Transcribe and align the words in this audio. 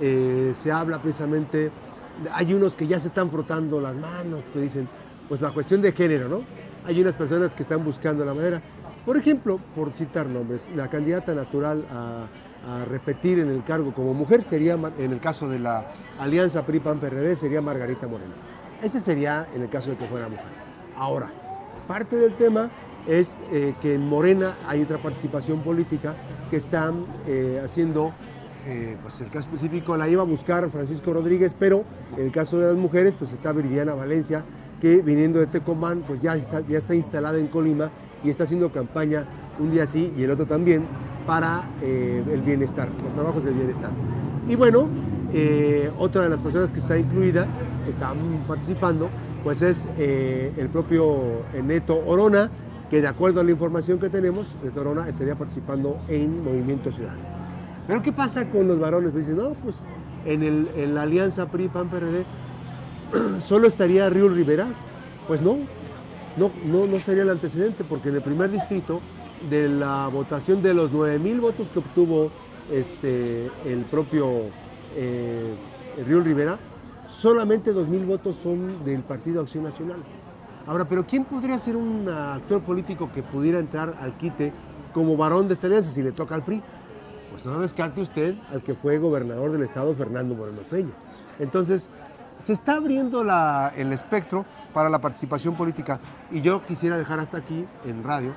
eh, 0.00 0.54
se 0.62 0.72
habla 0.72 1.00
precisamente, 1.00 1.70
hay 2.32 2.54
unos 2.54 2.74
que 2.74 2.86
ya 2.86 2.98
se 2.98 3.08
están 3.08 3.30
frotando 3.30 3.80
las 3.80 3.94
manos, 3.94 4.42
que 4.52 4.60
dicen, 4.60 4.88
pues 5.28 5.40
la 5.40 5.50
cuestión 5.50 5.82
de 5.82 5.92
género, 5.92 6.28
¿no? 6.28 6.42
Hay 6.86 7.00
unas 7.00 7.14
personas 7.14 7.52
que 7.52 7.62
están 7.62 7.84
buscando 7.84 8.24
la 8.24 8.34
manera. 8.34 8.60
Por 9.04 9.16
ejemplo, 9.16 9.58
por 9.74 9.92
citar 9.92 10.26
nombres, 10.26 10.62
la 10.74 10.88
candidata 10.88 11.34
natural 11.34 11.84
a, 11.90 12.26
repetir 12.90 13.38
en 13.38 13.48
el 13.48 13.64
cargo 13.64 13.94
como 13.94 14.12
mujer 14.12 14.44
sería, 14.44 14.78
en 14.98 15.12
el 15.12 15.18
caso 15.18 15.48
de 15.48 15.58
la 15.58 15.92
alianza 16.18 16.66
PRI-PAN-PRD, 16.66 17.36
sería 17.36 17.62
Margarita 17.62 18.06
Moreno. 18.06 18.34
Ese 18.82 19.00
sería 19.00 19.46
en 19.54 19.62
el 19.62 19.70
caso 19.70 19.88
de 19.88 19.96
que 19.96 20.04
fuera 20.06 20.28
mujer. 20.28 20.44
Ahora, 20.94 21.30
parte 21.88 22.16
del 22.16 22.34
tema 22.34 22.68
es 23.06 23.32
eh, 23.50 23.74
que 23.80 23.94
en 23.94 24.06
Morena 24.06 24.56
hay 24.66 24.82
otra 24.82 24.98
participación 24.98 25.60
política 25.60 26.14
que 26.50 26.56
están 26.56 27.06
eh, 27.26 27.62
haciendo, 27.64 28.12
eh, 28.66 28.96
pues 29.02 29.20
el 29.20 29.28
caso 29.28 29.48
específico 29.52 29.96
la 29.96 30.08
iba 30.08 30.22
a 30.22 30.24
buscar 30.24 30.68
Francisco 30.70 31.12
Rodríguez, 31.12 31.54
pero 31.58 31.84
en 32.16 32.26
el 32.26 32.32
caso 32.32 32.58
de 32.58 32.68
las 32.68 32.76
mujeres, 32.76 33.14
pues 33.18 33.32
está 33.32 33.52
Viridiana 33.52 33.94
Valencia, 33.94 34.44
que 34.80 35.02
viniendo 35.02 35.38
de 35.38 35.46
Tecomán, 35.46 36.02
pues 36.06 36.20
ya 36.20 36.36
está, 36.36 36.60
ya 36.60 36.78
está 36.78 36.94
instalada 36.94 37.38
en 37.38 37.48
Colima 37.48 37.90
y 38.24 38.30
está 38.30 38.44
haciendo 38.44 38.70
campaña 38.70 39.24
un 39.58 39.70
día 39.70 39.86
sí 39.86 40.12
y 40.16 40.22
el 40.22 40.30
otro 40.30 40.46
también 40.46 40.84
para 41.26 41.68
el 41.82 42.42
bienestar, 42.42 42.88
los 43.02 43.12
trabajos 43.14 43.44
del 43.44 43.54
bienestar. 43.54 43.90
Y 44.48 44.56
bueno, 44.56 44.88
otra 45.98 46.22
de 46.22 46.28
las 46.30 46.38
personas 46.38 46.70
que 46.70 46.80
está 46.80 46.98
incluida, 46.98 47.46
están 47.88 48.16
participando, 48.48 49.08
pues 49.44 49.60
es 49.62 49.86
el 49.98 50.68
propio 50.70 51.44
Neto 51.62 52.02
Orona, 52.06 52.50
que 52.90 53.00
de 53.00 53.08
acuerdo 53.08 53.40
a 53.40 53.44
la 53.44 53.50
información 53.50 54.00
que 54.00 54.08
tenemos, 54.08 54.46
de 54.62 54.70
Torona 54.70 55.08
estaría 55.08 55.34
participando 55.34 56.00
en 56.08 56.42
Movimiento 56.42 56.90
Ciudadano. 56.90 57.39
Pero 57.86 58.02
¿qué 58.02 58.12
pasa 58.12 58.48
con 58.50 58.68
los 58.68 58.78
varones? 58.78 59.12
Me 59.12 59.20
dicen, 59.20 59.36
no, 59.36 59.50
pues 59.54 59.76
en, 60.24 60.42
el, 60.42 60.68
en 60.76 60.94
la 60.94 61.02
alianza 61.02 61.46
PRI-PAN-PRD 61.46 62.24
solo 63.46 63.68
estaría 63.68 64.08
Río 64.08 64.28
Rivera. 64.28 64.68
Pues 65.26 65.40
no, 65.40 65.58
no, 66.36 66.50
no, 66.64 66.86
no 66.86 66.98
sería 66.98 67.22
el 67.22 67.30
antecedente, 67.30 67.84
porque 67.84 68.08
en 68.08 68.16
el 68.16 68.22
primer 68.22 68.50
distrito 68.50 69.00
de 69.48 69.68
la 69.68 70.08
votación 70.08 70.62
de 70.62 70.74
los 70.74 70.90
9.000 70.90 71.40
votos 71.40 71.68
que 71.72 71.78
obtuvo 71.78 72.30
este, 72.70 73.50
el 73.64 73.84
propio 73.90 74.42
eh, 74.96 75.54
Río 76.06 76.20
Rivera, 76.20 76.58
solamente 77.08 77.72
2.000 77.72 78.06
votos 78.06 78.36
son 78.42 78.84
del 78.84 79.02
Partido 79.02 79.40
Acción 79.40 79.64
Nacional. 79.64 79.98
Ahora, 80.66 80.84
pero 80.84 81.04
¿quién 81.06 81.24
podría 81.24 81.58
ser 81.58 81.76
un 81.76 82.08
actor 82.08 82.60
político 82.62 83.10
que 83.12 83.22
pudiera 83.22 83.58
entrar 83.58 83.96
al 84.00 84.16
quite 84.16 84.52
como 84.92 85.16
varón 85.16 85.48
de 85.48 85.54
esta 85.54 85.82
si 85.82 86.02
le 86.02 86.12
toca 86.12 86.34
al 86.34 86.44
PRI? 86.44 86.62
Pues 87.30 87.44
no 87.44 87.60
descarte 87.60 88.00
usted 88.00 88.34
al 88.52 88.62
que 88.62 88.74
fue 88.74 88.98
gobernador 88.98 89.52
del 89.52 89.62
estado, 89.62 89.94
Fernando 89.94 90.34
Moreno 90.34 90.62
Peña. 90.68 90.92
Entonces, 91.38 91.88
se 92.44 92.52
está 92.52 92.74
abriendo 92.74 93.22
el 93.76 93.92
espectro 93.92 94.44
para 94.72 94.88
la 94.88 95.00
participación 95.00 95.54
política 95.54 96.00
y 96.30 96.40
yo 96.40 96.64
quisiera 96.66 96.98
dejar 96.98 97.20
hasta 97.20 97.38
aquí 97.38 97.66
en 97.84 98.02
radio, 98.02 98.34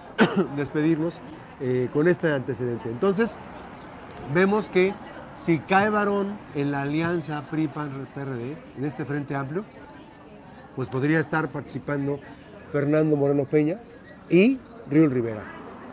despedirnos 0.56 1.14
eh, 1.60 1.88
con 1.92 2.08
este 2.08 2.32
antecedente. 2.32 2.88
Entonces, 2.88 3.36
vemos 4.32 4.68
que 4.70 4.94
si 5.36 5.58
cae 5.58 5.90
varón 5.90 6.38
en 6.54 6.70
la 6.70 6.82
alianza 6.82 7.42
PRI-PAN-PRD, 7.50 8.56
en 8.78 8.84
este 8.84 9.04
frente 9.04 9.34
amplio, 9.34 9.64
pues 10.76 10.88
podría 10.88 11.18
estar 11.18 11.48
participando 11.48 12.20
Fernando 12.72 13.16
Moreno 13.16 13.44
Peña 13.44 13.78
y 14.28 14.58
Riul 14.88 15.10
Rivera. 15.10 15.42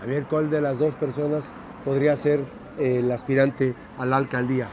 A 0.01 0.05
ver 0.05 0.25
cuál 0.25 0.49
de 0.49 0.61
las 0.61 0.77
dos 0.77 0.93
personas 0.95 1.43
podría 1.87 2.17
ser 2.17 2.41
el 2.77 3.09
aspirante 3.13 3.73
a 3.97 4.05
la 4.05 4.17
alcaldía. 4.17 4.67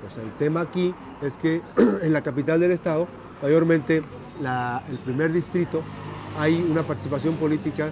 Pues 0.00 0.16
el 0.18 0.32
tema 0.34 0.60
aquí 0.60 0.94
es 1.20 1.36
que 1.36 1.60
en 2.02 2.12
la 2.12 2.22
capital 2.22 2.60
del 2.60 2.70
estado, 2.70 3.08
mayormente 3.42 3.96
el 3.98 4.98
primer 5.04 5.32
distrito, 5.32 5.82
hay 6.38 6.64
una 6.70 6.84
participación 6.84 7.34
política 7.34 7.90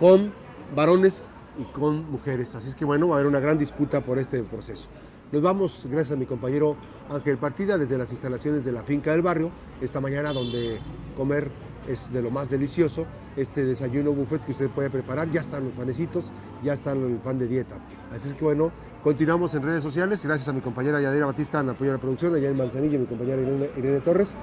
con 0.00 0.32
varones 0.74 1.30
y 1.56 1.62
con 1.72 2.10
mujeres. 2.10 2.52
Así 2.56 2.70
es 2.70 2.74
que 2.74 2.84
bueno, 2.84 3.06
va 3.06 3.14
a 3.14 3.18
haber 3.18 3.28
una 3.28 3.38
gran 3.38 3.58
disputa 3.58 4.00
por 4.00 4.18
este 4.18 4.42
proceso. 4.42 4.88
Nos 5.30 5.40
vamos, 5.40 5.86
gracias 5.88 6.16
a 6.16 6.16
mi 6.16 6.26
compañero 6.26 6.76
Ángel 7.08 7.38
Partida, 7.38 7.78
desde 7.78 7.96
las 7.96 8.10
instalaciones 8.10 8.64
de 8.64 8.72
la 8.72 8.82
finca 8.82 9.12
del 9.12 9.22
barrio, 9.22 9.52
esta 9.80 10.00
mañana 10.00 10.32
donde 10.32 10.80
comer 11.16 11.52
es 11.88 12.12
de 12.12 12.22
lo 12.22 12.30
más 12.30 12.50
delicioso, 12.50 13.06
este 13.36 13.64
desayuno 13.64 14.12
buffet 14.12 14.44
que 14.44 14.52
usted 14.52 14.68
puede 14.70 14.90
preparar, 14.90 15.30
ya 15.30 15.40
están 15.40 15.64
los 15.64 15.72
panecitos, 15.72 16.24
ya 16.62 16.72
está 16.72 16.92
el 16.92 17.16
pan 17.16 17.38
de 17.38 17.46
dieta. 17.46 17.76
Así 18.14 18.28
es 18.28 18.34
que 18.34 18.44
bueno, 18.44 18.70
continuamos 19.02 19.54
en 19.54 19.62
redes 19.62 19.82
sociales, 19.82 20.24
gracias 20.24 20.48
a 20.48 20.52
mi 20.52 20.60
compañera 20.60 21.00
Yadira 21.00 21.26
Batista 21.26 21.60
en 21.60 21.70
apoyo 21.70 21.90
a 21.90 21.94
la 21.94 22.00
producción, 22.00 22.34
allá 22.34 22.48
en 22.48 22.56
Manzanillo, 22.56 22.98
mi 22.98 23.06
compañera 23.06 23.42
Irene, 23.76 24.00
Torres, 24.00 24.34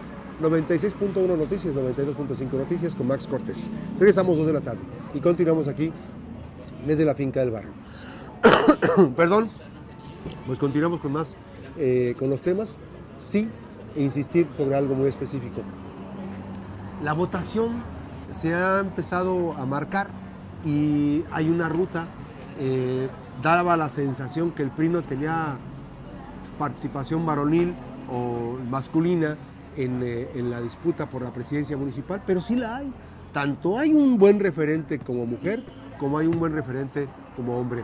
96.1 0.42 1.38
Noticias, 1.38 1.76
92.5 1.76 2.52
Noticias 2.54 2.96
con 2.96 3.08
Max 3.08 3.28
Cortés. 3.28 3.70
Regresamos 4.00 4.38
dos 4.38 4.48
de 4.48 4.54
la 4.54 4.62
tarde 4.62 4.82
y 5.14 5.20
continuamos 5.20 5.68
aquí 5.68 5.92
desde 6.88 7.06
la 7.06 7.16
finca 7.16 7.40
del 7.40 7.52
barrio. 7.52 7.72
Perdón 9.16 9.50
pues 10.46 10.60
continuamos 10.60 11.00
con 11.00 11.12
más, 11.12 11.38
eh, 11.78 12.16
con 12.18 12.30
los 12.30 12.42
temas, 12.42 12.76
sí, 13.20 13.50
insistir 13.96 14.48
sobre 14.58 14.76
algo 14.76 14.96
muy 14.96 15.10
específico. 15.10 15.62
La 17.04 17.12
votación 17.12 17.84
se 18.32 18.54
ha 18.54 18.80
empezado 18.80 19.52
a 19.58 19.66
marcar 19.66 20.08
y 20.64 21.26
hay 21.34 21.50
una 21.50 21.68
ruta, 21.68 22.06
eh, 22.62 23.10
daba 23.42 23.76
la 23.76 23.90
sensación 23.90 24.52
que 24.52 24.64
el 24.64 24.70
PRI 24.70 24.88
no 24.88 25.02
tenía 25.02 25.58
participación 26.58 27.26
varonil 27.26 27.74
o 28.10 28.58
masculina 28.70 29.36
en, 29.76 30.02
eh, 30.02 30.30
en, 30.34 30.50
la 30.50 30.62
disputa 30.62 31.08
por 31.08 31.24
la 31.24 31.32
presidencia 31.32 31.76
municipal, 31.76 32.22
pero 32.26 32.40
sí 32.40 32.56
la 32.56 32.78
hay. 32.78 32.94
Tanto 33.34 33.78
hay 33.78 33.94
un 33.94 34.18
buen 34.18 34.40
referente 34.40 35.00
como 35.00 35.26
mujer, 35.26 35.62
como 36.00 36.20
hay 36.20 36.28
un 36.28 36.40
buen 36.40 36.54
referente 36.54 37.10
como 37.36 37.60
hombre. 37.60 37.84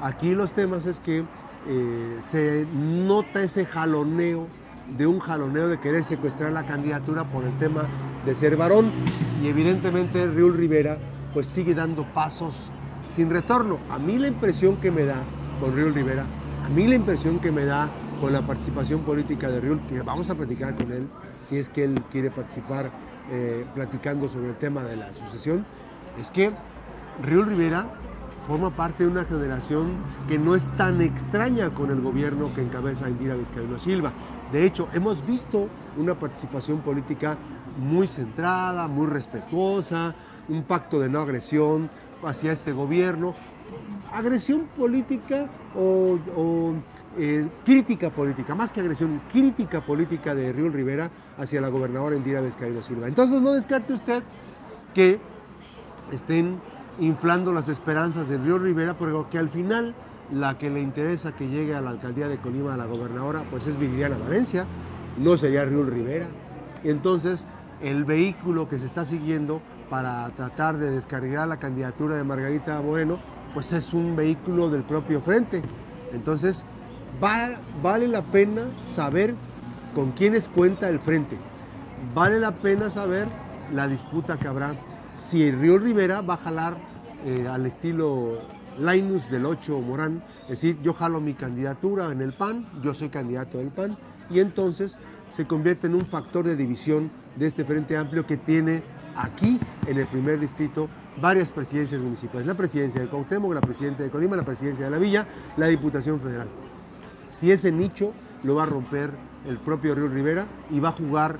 Aquí 0.00 0.36
los 0.36 0.52
temas 0.52 0.86
es 0.86 1.00
que 1.00 1.24
eh, 1.66 2.20
se 2.28 2.64
nota 2.72 3.42
ese 3.42 3.66
jaloneo, 3.66 4.46
de 4.96 5.08
un 5.08 5.18
jaloneo 5.18 5.66
de 5.66 5.80
querer 5.80 6.04
secuestrar 6.04 6.52
la 6.52 6.64
candidatura 6.64 7.24
por 7.24 7.42
el 7.42 7.58
tema 7.58 7.88
de 8.24 8.34
ser 8.34 8.56
varón. 8.56 8.90
Y 9.42 9.48
evidentemente 9.48 10.26
Riul 10.26 10.54
Rivera 10.54 10.98
pues 11.34 11.46
sigue 11.46 11.74
dando 11.74 12.04
pasos 12.12 12.54
sin 13.14 13.30
retorno. 13.30 13.78
A 13.90 13.98
mí 13.98 14.18
la 14.18 14.28
impresión 14.28 14.76
que 14.76 14.90
me 14.90 15.04
da 15.04 15.22
con 15.60 15.74
Riul 15.74 15.94
Rivera, 15.94 16.24
a 16.64 16.68
mí 16.68 16.86
la 16.86 16.94
impresión 16.94 17.38
que 17.38 17.50
me 17.50 17.64
da 17.64 17.88
con 18.20 18.32
la 18.32 18.42
participación 18.42 19.00
política 19.00 19.50
de 19.50 19.60
Riul, 19.60 19.80
que 19.86 20.00
vamos 20.00 20.30
a 20.30 20.34
platicar 20.34 20.74
con 20.76 20.92
él, 20.92 21.08
si 21.48 21.58
es 21.58 21.68
que 21.68 21.84
él 21.84 22.00
quiere 22.10 22.30
participar 22.30 22.90
eh, 23.30 23.64
platicando 23.74 24.28
sobre 24.28 24.50
el 24.50 24.56
tema 24.56 24.82
de 24.84 24.96
la 24.96 25.12
sucesión, 25.12 25.64
es 26.20 26.30
que 26.30 26.50
Riul 27.22 27.46
Rivera 27.46 27.86
forma 28.46 28.70
parte 28.70 29.04
de 29.04 29.10
una 29.10 29.24
generación 29.24 29.92
que 30.28 30.38
no 30.38 30.54
es 30.54 30.64
tan 30.76 31.00
extraña 31.00 31.70
con 31.70 31.90
el 31.90 32.00
gobierno 32.00 32.52
que 32.54 32.62
encabeza 32.62 33.08
Indira 33.08 33.34
Vizcaíno 33.34 33.78
Silva. 33.78 34.12
De 34.52 34.64
hecho, 34.64 34.88
hemos 34.92 35.24
visto 35.26 35.68
una 35.96 36.14
participación 36.14 36.80
política 36.80 37.36
muy 37.78 38.06
centrada, 38.06 38.88
muy 38.88 39.06
respetuosa, 39.06 40.14
un 40.48 40.64
pacto 40.64 41.00
de 41.00 41.08
no 41.08 41.20
agresión 41.20 41.90
hacia 42.24 42.52
este 42.52 42.72
gobierno. 42.72 43.34
Agresión 44.12 44.68
política 44.76 45.46
o, 45.74 46.18
eh, 47.18 47.48
crítica 47.64 48.10
política, 48.10 48.54
más 48.54 48.72
que 48.72 48.80
agresión, 48.80 49.20
crítica 49.30 49.80
política 49.80 50.34
de 50.34 50.52
Río 50.52 50.68
Rivera 50.68 51.10
hacia 51.38 51.60
la 51.60 51.68
gobernadora 51.68 52.16
Indira 52.16 52.40
Vizcaíno 52.40 52.82
Silva. 52.82 53.08
Entonces 53.08 53.40
no 53.40 53.52
descarte 53.52 53.92
usted 53.92 54.22
que 54.94 55.18
estén 56.10 56.58
inflando 57.00 57.52
las 57.52 57.68
esperanzas 57.68 58.28
de 58.28 58.38
Río 58.38 58.58
Rivera, 58.58 58.94
pero 58.98 59.28
que 59.30 59.38
al 59.38 59.48
final 59.48 59.94
la 60.30 60.56
que 60.58 60.70
le 60.70 60.80
interesa 60.80 61.32
que 61.32 61.48
llegue 61.48 61.74
a 61.74 61.80
la 61.80 61.90
alcaldía 61.90 62.28
de 62.28 62.38
Colima, 62.38 62.74
a 62.74 62.76
la 62.76 62.86
gobernadora, 62.86 63.44
pues 63.50 63.66
es 63.66 63.78
Viridiana 63.78 64.16
Valencia, 64.18 64.66
no 65.18 65.36
sería 65.36 65.64
Río 65.64 65.84
Rivera. 65.84 66.26
Entonces 66.84 67.46
el 67.80 68.04
vehículo 68.04 68.68
que 68.68 68.78
se 68.78 68.86
está 68.86 69.04
siguiendo 69.04 69.60
para 69.90 70.28
tratar 70.30 70.78
de 70.78 70.90
descargar 70.90 71.48
la 71.48 71.58
candidatura 71.58 72.16
de 72.16 72.24
Margarita 72.24 72.80
Bueno, 72.80 73.18
pues 73.54 73.72
es 73.72 73.92
un 73.92 74.16
vehículo 74.16 74.70
del 74.70 74.82
propio 74.82 75.20
frente. 75.20 75.62
Entonces, 76.12 76.64
vale 77.20 78.08
la 78.08 78.22
pena 78.22 78.62
saber 78.92 79.34
con 79.94 80.12
quiénes 80.12 80.48
cuenta 80.48 80.88
el 80.88 81.00
frente. 81.00 81.36
Vale 82.14 82.40
la 82.40 82.52
pena 82.52 82.88
saber 82.90 83.28
la 83.72 83.88
disputa 83.88 84.36
que 84.36 84.48
habrá 84.48 84.74
si 85.28 85.50
Río 85.50 85.78
Rivera 85.78 86.20
va 86.20 86.34
a 86.34 86.38
jalar 86.38 86.76
eh, 87.24 87.46
al 87.48 87.66
estilo 87.66 88.38
Linus 88.78 89.30
del 89.30 89.46
8 89.46 89.80
Morán, 89.80 90.22
es 90.42 90.60
decir, 90.60 90.78
yo 90.82 90.94
jalo 90.94 91.20
mi 91.20 91.34
candidatura 91.34 92.10
en 92.10 92.20
el 92.20 92.32
PAN, 92.32 92.66
yo 92.82 92.92
soy 92.94 93.08
candidato 93.08 93.58
del 93.58 93.68
PAN, 93.68 93.96
y 94.32 94.40
entonces 94.40 94.98
se 95.30 95.46
convierte 95.46 95.86
en 95.86 95.94
un 95.94 96.06
factor 96.06 96.44
de 96.44 96.56
división 96.56 97.10
de 97.36 97.46
este 97.46 97.64
Frente 97.64 97.96
Amplio 97.96 98.26
que 98.26 98.36
tiene 98.36 98.82
aquí, 99.16 99.58
en 99.86 99.98
el 99.98 100.06
primer 100.06 100.40
distrito, 100.40 100.88
varias 101.20 101.50
presidencias 101.50 102.00
municipales. 102.00 102.46
La 102.46 102.54
presidencia 102.54 103.00
de 103.00 103.08
Cuauhtémoc, 103.08 103.54
la 103.54 103.60
presidencia 103.60 104.04
de 104.04 104.10
Colima, 104.10 104.36
la 104.36 104.44
presidencia 104.44 104.86
de 104.86 104.90
la 104.90 104.98
Villa, 104.98 105.26
la 105.56 105.66
Diputación 105.66 106.20
Federal. 106.20 106.48
si 107.30 107.50
ese 107.50 107.72
nicho 107.72 108.12
lo 108.44 108.54
va 108.56 108.64
a 108.64 108.66
romper 108.66 109.10
el 109.48 109.56
propio 109.58 109.94
Río 109.94 110.08
Rivera 110.08 110.46
y 110.70 110.80
va 110.80 110.90
a 110.90 110.92
jugar 110.92 111.38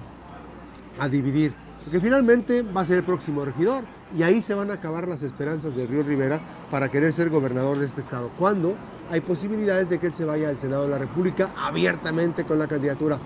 a 0.99 1.09
dividir. 1.09 1.53
Porque 1.85 2.01
finalmente 2.01 2.63
va 2.63 2.81
a 2.81 2.85
ser 2.85 2.99
el 2.99 3.05
próximo 3.05 3.45
regidor 3.45 3.85
y 4.17 4.23
ahí 4.23 4.41
se 4.41 4.55
van 4.55 4.71
a 4.71 4.75
acabar 4.75 5.09
las 5.09 5.23
esperanzas 5.23 5.75
de 5.75 5.87
Río 5.87 6.03
Rivera 6.03 6.41
para 6.71 6.91
querer 6.91 7.13
ser 7.13 7.31
gobernador 7.31 7.79
de 7.79 7.87
este 7.87 8.01
estado. 8.01 8.31
Cuando 8.39 8.77
hay 9.11 9.21
posibilidades 9.21 9.91
de 9.91 9.99
que 9.99 10.07
él 10.07 10.15
se 10.15 10.25
vaya 10.25 10.49
al 10.49 10.59
Senado 10.59 10.85
de 10.85 10.89
la 10.89 10.99
República 10.99 11.51
abiertamente 11.57 12.45
con 12.45 12.59
la 12.59 12.67
candidatura. 12.67 13.19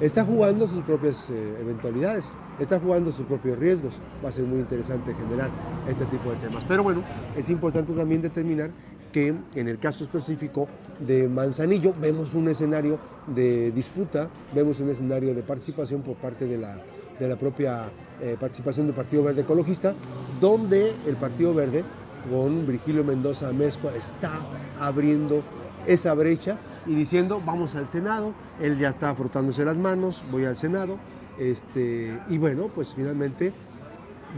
Está 0.00 0.24
jugando 0.24 0.66
sus 0.66 0.82
propias 0.82 1.16
eh, 1.30 1.58
eventualidades, 1.60 2.24
está 2.58 2.80
jugando 2.80 3.12
sus 3.12 3.26
propios 3.26 3.58
riesgos. 3.58 3.94
Va 4.24 4.28
a 4.28 4.32
ser 4.32 4.44
muy 4.44 4.58
interesante 4.58 5.14
generar 5.14 5.50
este 5.88 6.04
tipo 6.06 6.30
de 6.30 6.36
temas. 6.36 6.64
Pero 6.66 6.82
bueno, 6.82 7.02
es 7.36 7.48
importante 7.48 7.92
también 7.92 8.20
determinar 8.20 8.70
que 9.12 9.32
en 9.54 9.68
el 9.68 9.78
caso 9.78 10.04
específico 10.04 10.68
de 10.98 11.28
Manzanillo 11.28 11.94
vemos 12.00 12.34
un 12.34 12.48
escenario 12.48 12.98
de 13.28 13.70
disputa, 13.70 14.28
vemos 14.52 14.80
un 14.80 14.90
escenario 14.90 15.34
de 15.34 15.42
participación 15.42 16.02
por 16.02 16.16
parte 16.16 16.46
de 16.46 16.58
la, 16.58 16.76
de 17.18 17.28
la 17.28 17.36
propia 17.36 17.90
eh, 18.20 18.36
participación 18.38 18.86
del 18.86 18.94
Partido 18.94 19.22
Verde 19.22 19.42
Ecologista, 19.42 19.94
donde 20.40 20.94
el 21.06 21.16
Partido 21.16 21.54
Verde 21.54 21.84
con 22.30 22.66
Virgilio 22.66 23.04
Mendoza 23.04 23.52
Mezcua 23.52 23.94
está 23.96 24.40
abriendo 24.80 25.42
esa 25.86 26.14
brecha 26.14 26.56
y 26.86 26.94
diciendo 26.94 27.42
vamos 27.44 27.74
al 27.74 27.88
Senado, 27.88 28.32
él 28.60 28.78
ya 28.78 28.90
está 28.90 29.14
frotándose 29.14 29.64
las 29.64 29.76
manos, 29.76 30.22
voy 30.30 30.44
al 30.44 30.56
Senado, 30.56 30.98
este, 31.38 32.18
y 32.28 32.38
bueno, 32.38 32.68
pues 32.74 32.92
finalmente 32.94 33.52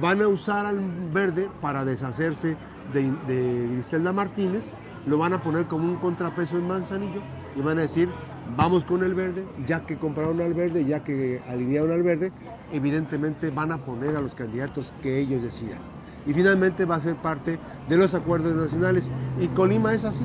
van 0.01 0.21
a 0.23 0.29
usar 0.29 0.67
al 0.67 0.81
verde 1.13 1.49
para 1.61 1.85
deshacerse 1.85 2.57
de, 2.93 3.03
de 3.27 3.69
Griselda 3.73 4.13
Martínez, 4.13 4.65
lo 5.07 5.19
van 5.19 5.33
a 5.33 5.43
poner 5.43 5.67
como 5.67 5.89
un 5.89 5.97
contrapeso 5.97 6.57
en 6.57 6.67
Manzanillo 6.67 7.21
y 7.57 7.61
van 7.61 7.79
a 7.79 7.83
decir, 7.83 8.09
vamos 8.57 8.85
con 8.85 9.03
el 9.03 9.15
verde, 9.15 9.45
ya 9.67 9.87
que 9.87 9.97
compraron 9.97 10.41
al 10.41 10.55
verde, 10.55 10.85
ya 10.85 11.03
que 11.03 11.43
alinearon 11.49 11.93
al 11.93 12.03
verde, 12.03 12.33
evidentemente 12.73 13.51
van 13.51 13.73
a 13.73 13.79
poner 13.79 14.17
a 14.17 14.21
los 14.21 14.35
candidatos 14.35 14.93
que 15.03 15.19
ellos 15.19 15.43
decidan. 15.43 15.79
Y 16.27 16.35
finalmente 16.35 16.85
va 16.85 16.97
a 16.97 17.01
ser 17.01 17.17
parte 17.17 17.59
de 17.89 17.97
los 17.97 18.15
acuerdos 18.15 18.55
nacionales. 18.55 19.09
Y 19.41 19.49
Colima 19.49 19.95
es 19.95 20.05
así, 20.05 20.25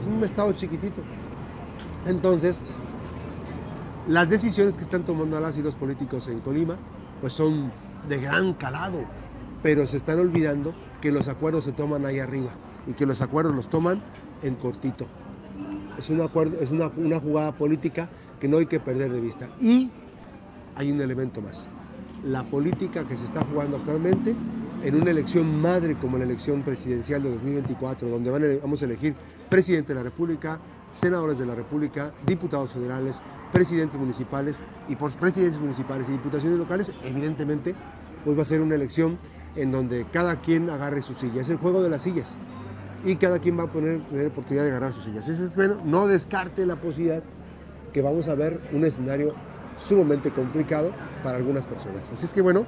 es 0.00 0.06
un 0.06 0.22
estado 0.24 0.52
chiquitito. 0.52 1.00
Entonces, 2.06 2.60
las 4.08 4.28
decisiones 4.28 4.76
que 4.76 4.82
están 4.82 5.04
tomando 5.04 5.38
las 5.40 5.56
y 5.56 5.62
los 5.62 5.74
políticos 5.74 6.28
en 6.28 6.40
Colima, 6.40 6.76
pues 7.20 7.32
son 7.32 7.70
de 8.08 8.18
gran 8.18 8.54
calado, 8.54 9.04
pero 9.62 9.86
se 9.86 9.96
están 9.96 10.18
olvidando 10.18 10.74
que 11.00 11.12
los 11.12 11.28
acuerdos 11.28 11.64
se 11.64 11.72
toman 11.72 12.06
ahí 12.06 12.18
arriba 12.18 12.50
y 12.86 12.92
que 12.92 13.06
los 13.06 13.20
acuerdos 13.20 13.54
los 13.54 13.68
toman 13.68 14.00
en 14.42 14.54
cortito. 14.54 15.06
Es, 15.98 16.10
un 16.10 16.20
acuerdo, 16.20 16.58
es 16.60 16.70
una, 16.70 16.90
una 16.96 17.20
jugada 17.20 17.52
política 17.52 18.08
que 18.40 18.48
no 18.48 18.58
hay 18.58 18.66
que 18.66 18.80
perder 18.80 19.12
de 19.12 19.20
vista. 19.20 19.48
Y 19.60 19.90
hay 20.76 20.92
un 20.92 21.00
elemento 21.00 21.40
más. 21.40 21.66
La 22.24 22.44
política 22.44 23.04
que 23.06 23.16
se 23.16 23.24
está 23.24 23.44
jugando 23.44 23.76
actualmente 23.76 24.34
en 24.82 24.94
una 24.94 25.10
elección 25.10 25.60
madre 25.60 25.96
como 25.96 26.18
la 26.18 26.24
elección 26.24 26.62
presidencial 26.62 27.22
de 27.22 27.30
2024, 27.30 28.08
donde 28.08 28.58
vamos 28.60 28.80
a 28.80 28.84
elegir 28.84 29.14
presidente 29.48 29.88
de 29.88 29.96
la 29.96 30.04
República, 30.04 30.60
senadores 30.92 31.38
de 31.38 31.46
la 31.46 31.54
República, 31.54 32.12
diputados 32.26 32.72
federales, 32.72 33.20
presidentes 33.52 33.98
municipales 33.98 34.60
y 34.88 34.96
por 34.96 35.10
presidentes 35.12 35.60
municipales 35.60 36.08
y 36.08 36.12
diputaciones 36.12 36.58
locales, 36.58 36.92
evidentemente, 37.04 37.74
pues 38.24 38.38
va 38.38 38.42
a 38.42 38.46
ser 38.46 38.60
una 38.60 38.74
elección 38.74 39.18
en 39.56 39.72
donde 39.72 40.06
cada 40.12 40.40
quien 40.40 40.70
agarre 40.70 41.02
su 41.02 41.14
silla. 41.14 41.40
Es 41.40 41.48
el 41.48 41.56
juego 41.56 41.82
de 41.82 41.90
las 41.90 42.02
sillas. 42.02 42.30
Y 43.04 43.16
cada 43.16 43.38
quien 43.38 43.58
va 43.58 43.64
a 43.64 43.66
poner, 43.68 44.00
tener 44.08 44.26
oportunidad 44.26 44.64
de 44.64 44.70
agarrar 44.70 44.92
sus 44.92 45.04
sillas. 45.04 45.28
Ese 45.28 45.44
es 45.44 45.54
bueno, 45.54 45.76
no 45.84 46.06
descarte 46.06 46.66
la 46.66 46.76
posibilidad 46.76 47.22
que 47.92 48.02
vamos 48.02 48.28
a 48.28 48.34
ver 48.34 48.60
un 48.72 48.84
escenario 48.84 49.34
sumamente 49.78 50.30
complicado 50.30 50.90
para 51.22 51.38
algunas 51.38 51.64
personas. 51.66 52.02
Así 52.16 52.26
es 52.26 52.32
que 52.32 52.42
bueno, 52.42 52.66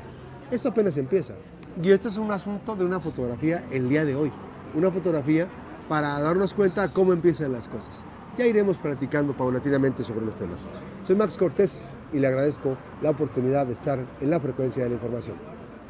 esto 0.50 0.68
apenas 0.68 0.96
empieza. 0.96 1.34
Y 1.82 1.90
esto 1.90 2.08
es 2.08 2.16
un 2.16 2.30
asunto 2.30 2.76
de 2.76 2.84
una 2.84 3.00
fotografía 3.00 3.64
el 3.70 3.88
día 3.88 4.04
de 4.04 4.14
hoy. 4.14 4.32
Una 4.74 4.90
fotografía 4.90 5.48
para 5.88 6.20
darnos 6.20 6.54
cuenta 6.54 6.92
cómo 6.92 7.12
empiezan 7.12 7.52
las 7.52 7.66
cosas. 7.68 7.90
Ya 8.38 8.46
iremos 8.46 8.76
platicando 8.76 9.32
paulatinamente 9.32 10.04
sobre 10.04 10.24
los 10.24 10.36
temas. 10.36 10.68
Soy 11.06 11.16
Max 11.16 11.36
Cortés 11.36 11.82
y 12.12 12.18
le 12.18 12.28
agradezco 12.28 12.76
la 13.02 13.10
oportunidad 13.10 13.66
de 13.66 13.72
estar 13.72 13.98
en 14.20 14.30
la 14.30 14.40
frecuencia 14.40 14.84
de 14.84 14.90
la 14.90 14.94
información. 14.94 15.36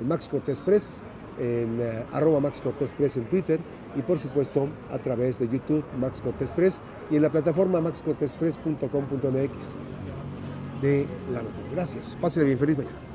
En 0.00 0.08
Max 0.08 0.28
Cortés 0.28 0.60
Press, 0.60 1.00
en 1.40 1.80
eh, 1.80 2.04
arroba 2.12 2.38
Max 2.40 2.60
Cortés 2.60 2.92
Press 2.92 3.16
en 3.16 3.24
Twitter 3.24 3.58
y 3.96 4.02
por 4.02 4.18
supuesto 4.18 4.68
a 4.92 4.98
través 4.98 5.38
de 5.38 5.48
YouTube 5.48 5.84
Max 5.98 6.20
Cortés 6.20 6.48
Press 6.50 6.80
y 7.10 7.16
en 7.16 7.22
la 7.22 7.30
plataforma 7.30 7.80
maxcortespress.com.mx 7.80 9.76
de 10.82 11.06
la 11.32 11.42
nota. 11.42 11.56
Gracias. 11.72 12.16
Pásale 12.20 12.46
bien. 12.46 12.58
Feliz 12.58 12.78
mañana. 12.78 13.09